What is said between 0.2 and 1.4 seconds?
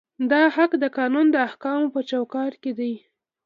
دا حق د قانون د